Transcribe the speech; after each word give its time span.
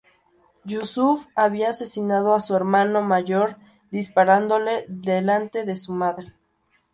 Yusuf 0.63 1.27
había 1.35 1.69
asesinado 1.69 2.33
a 2.33 2.39
su 2.39 2.55
hermano 2.55 3.03
mayor 3.03 3.57
disparándole 3.91 4.85
delante 4.87 5.63
de 5.63 5.75
su 5.75 5.93
madre. 5.93 6.33